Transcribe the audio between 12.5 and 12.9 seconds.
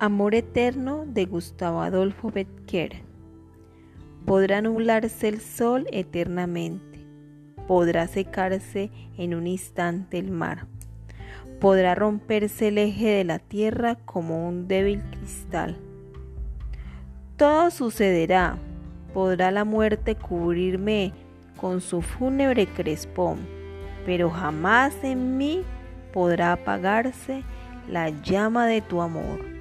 el